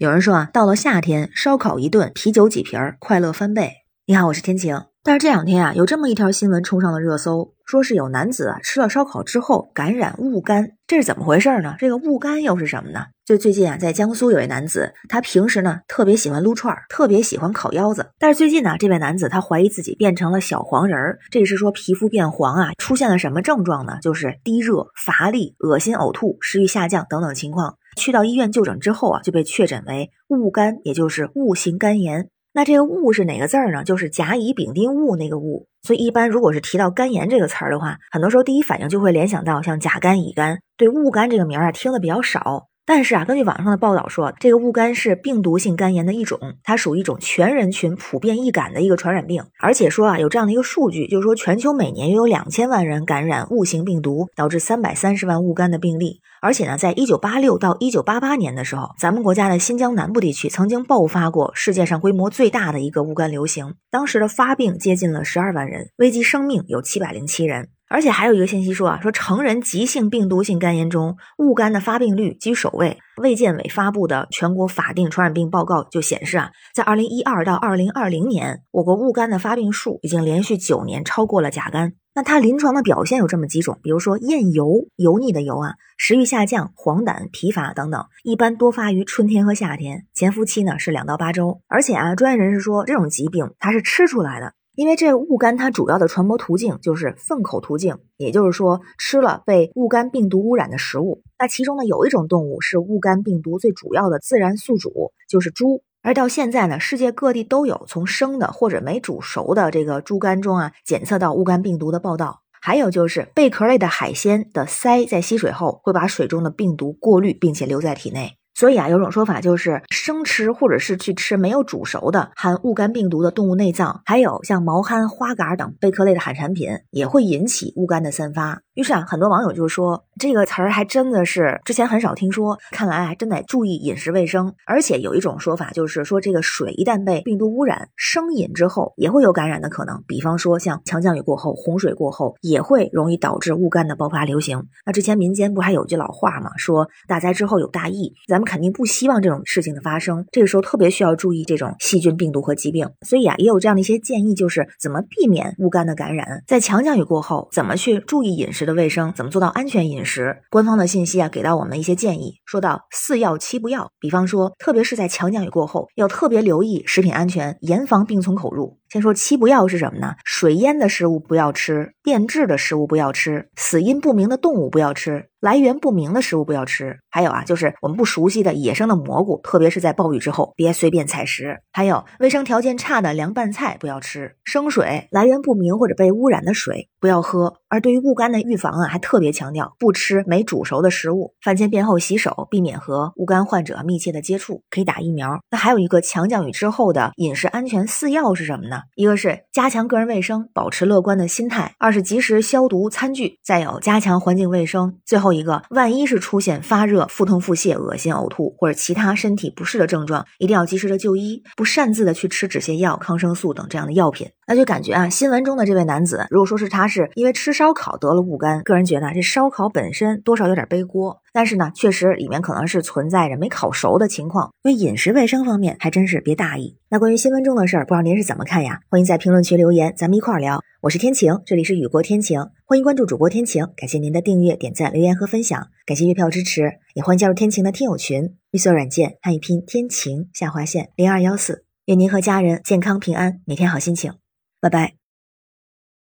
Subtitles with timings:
[0.00, 3.70] 有人说啊，到了夏天，烧烤一顿，啤酒几瓶儿，快乐翻倍。
[4.06, 4.84] 你好，我是天晴。
[5.02, 11.74] 但是这两天啊，有这么一条新闻冲上了热搜，说是有男子啊吃了烧烤之后感染雾肝，这是怎么回事呢？
[11.78, 13.08] 这个雾肝又是什么呢？
[13.26, 23.98] 就最近啊，在江苏有一男子，他平时呢特别喜欢撸串儿，特别喜欢烤腰子，但是最近呢，这位男子他怀疑自己变成了小黄人儿，这是说皮肤变黄啊，出现了什么症状呢？
[24.00, 27.76] 就是低热、乏力、恶心、呕吐、食欲下降等等情况。
[27.96, 32.28] 去到医院就诊之后啊，就被确诊为戊肝，也就是戊型肝炎。
[32.52, 33.84] 那这个戊是哪个字儿呢？
[33.84, 35.66] 就是甲乙丙丁戊那个戊。
[35.82, 40.58] 所以一般如果是提到肝炎这个词儿的话，很多时候第一反应就会联想到像甲肝、乙肝。
[40.76, 42.69] 对戊肝这个名儿啊，听的比较少。
[42.86, 49.44] 但是啊，根据网上的报道说，这个戊肝是病毒性肝炎的一种，它属于一种全人群普遍易感的一个传染病。
[49.60, 56.20] 而且说啊，有这样的一个数据，就是说全球每年约有两千万人感染戊型病毒，导致三百三十万戊肝的病例。
[56.42, 67.68] 而且呢，在一九八六到一九八八年的时候，咱们国家的新疆南部地区曾经爆发过世界上规模最大的一个戊肝流行，当时的发病接近了十二万人，危及生命有七百零七人。
[67.90, 72.98] 而且还有一个信息说啊，说成人急性病毒性肝炎中，戊肝的发病率居首位。
[73.16, 81.94] 卫健委发布的全国法定传染病报告就显示啊，在二零一二到二零二零年，我国戊肝的发病数已经连续九年超过了甲肝。
[82.14, 91.60] 那它临床的表现有这么几种，比如说厌油、油腻的油啊，食欲下降、黄疸、疲乏等等，一般多发于春天和夏天，潜伏期呢是两到八周。
[91.66, 94.54] 而且啊，专业人士说，这种疾病它是吃出来的。
[94.74, 101.22] 因为这个戊肝它主要的传播途径就是粪口途径，也就是说吃了被戊肝病毒污染的食物。
[101.38, 105.82] 那其中呢有一种动物是戊肝病毒最主要的自然宿主，就是猪。
[106.02, 112.40] 而到现在呢，世界各地都有从生的或者没煮熟的这个猪肝中啊检测到戊肝病毒的报道。
[112.62, 118.36] 还有就是贝壳类的海鲜的鳃在吸水后会把水中的病毒过滤，并且留在体内。
[118.60, 128.60] 所以啊，有种说法就是生吃或者是去吃没有煮熟的含戊肝病毒的动物内脏，还有像毛蚶、花蛤等贝壳类的海产品，也会引起戊肝的散发。
[128.80, 134.54] 于是啊，很多网友就说这个词儿还真的是之前很少听说，看来还真得注意饮食卫生。
[134.64, 140.02] 而且有一种说法就是说，这个水一旦被病毒污染，生饮之后也会有感染的可能。
[140.06, 144.64] 比方说像强降雨过后、洪水过后，也会容易导致戊肝的爆发流行。
[144.86, 146.50] 那之前民间不还有句老话吗？
[146.56, 150.24] 说大灾之后有大疫，咱们肯定不希望这种事情的发生。
[150.32, 152.88] 这个时候特别需要注意这种细菌、病毒和疾病。
[153.02, 156.42] 所以啊，也有这样的一些建议，就是怎么避免戊肝的感染。
[156.46, 160.42] 在强降雨过后，怎么去注意饮食的卫生怎么做到安全饮食？
[160.50, 163.92] 官方的信息啊，给到我们一些建议，说到四要七不要。
[164.00, 168.79] 比方说，特别是在强降雨过后，要特别留意食品安全，严防病从口入。
[168.90, 170.16] 先说七不要是什么呢？
[170.24, 176.98] 水腌的食物不要吃，变质的食物不要吃，死因不明的动物不要吃，来源不明的食物不要吃。
[177.08, 181.60] 还有啊，就是我们不熟悉的野生的蘑菇，特别是在暴雨之后，别随便采食。
[181.72, 187.58] 还有卫生条件差的凉拌菜不要吃，生水来源不明或者被污染的水不要喝。
[187.68, 195.38] 而对于戊肝的预防啊，还特别强调不吃没煮熟的食物，饭前便后洗手，避免和戊肝患者密切的接触，可以打疫苗。
[195.48, 198.79] 那还有一个强降雨之后的饮食安全四要是什么呢？
[198.94, 204.98] 一个是加强个人卫生，保持乐观的心态；二是及时消毒餐具；再有加强环境卫生。
[205.04, 214.28] 最后一个，万一是出现发热、腹痛、腹泻、恶心、呕吐或者其他身体不适的症状，一定要及时的就医，不擅自的去吃止泻药、抗生素等这样的药品。
[214.50, 221.16] 那就感觉啊，新闻中的这位男子，如果说是他是因为吃烧烤得了戊肝，个人觉得这烧烤本身多少有点背锅。
[221.32, 226.76] 但是呢，确实里面可能是存在着没烤熟的情况，所以饮食卫生方面还真是别大意。
[226.88, 228.80] 那关于新闻中的事儿，不知道您是怎么看呀？
[228.88, 230.60] 欢迎在评论区留言，咱们一块儿聊。
[230.80, 244.14] 我是天晴，这里是雨过天晴，欢迎关注主播天晴，感谢您的订阅、点赞、留言和分享，感谢月票支持，也欢迎加入天晴的听友群，绿色软件汉语拼天晴下划线零二幺四，愿您和家人健康平安，每天好心情，
[244.60, 244.99] 拜拜。